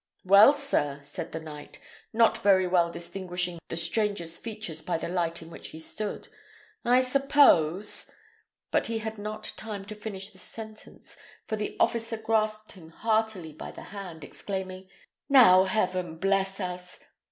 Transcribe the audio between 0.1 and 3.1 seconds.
"Well, sir," said the knight, not very well